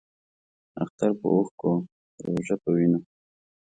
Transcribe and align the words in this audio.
اختر 0.83 1.09
پۀ 1.19 1.25
اوښکو، 1.33 1.71
روژۀ 2.23 2.55
پۀ 2.61 2.69
وینو 2.75 2.99